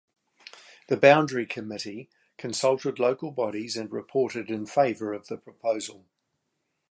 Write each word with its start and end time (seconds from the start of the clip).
The 0.87 0.97
Boundary 0.97 1.45
Committee 1.45 2.09
consulted 2.39 2.97
local 2.97 3.29
bodies 3.29 3.77
and 3.77 3.91
reported 3.91 4.49
in 4.49 4.65
favour 4.65 5.13
of 5.13 5.27
the 5.27 5.37
proposal. 5.37 6.07